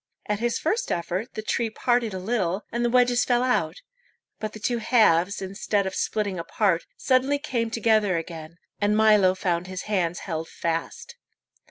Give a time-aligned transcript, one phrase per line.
[0.25, 3.81] At his first effort the tree parted a little, and the wedges fell out;
[4.39, 9.67] but the two halves, instead of splitting apart, suddenly came together again, and Milo found
[9.67, 11.17] his hands held fast.